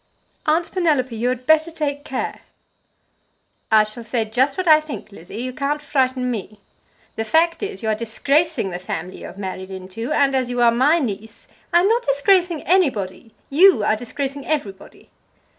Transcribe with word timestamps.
"Aunt 0.47 0.71
Penelope, 0.71 1.15
you 1.15 1.29
had 1.29 1.45
better 1.45 1.69
take 1.69 2.03
care." 2.03 2.39
"I 3.71 3.83
shall 3.83 4.03
say 4.03 4.25
just 4.25 4.57
what 4.57 4.67
I 4.67 4.79
think, 4.79 5.11
Lizzie. 5.11 5.39
You 5.43 5.53
can't 5.53 5.79
frighten 5.79 6.31
me. 6.31 6.59
The 7.17 7.23
fact 7.23 7.61
is, 7.61 7.83
you 7.83 7.89
are 7.89 7.93
disgracing 7.93 8.71
the 8.71 8.79
family 8.79 9.19
you 9.19 9.25
have 9.27 9.37
married 9.37 9.69
into, 9.69 10.11
and 10.11 10.35
as 10.35 10.49
you 10.49 10.59
are 10.59 10.71
my 10.71 10.97
niece" 10.97 11.47
"I'm 11.71 11.87
not 11.87 12.01
disgracing 12.01 12.63
anybody. 12.63 13.35
You 13.51 13.83
are 13.83 13.95
disgracing 13.95 14.43
everybody." 14.47 15.11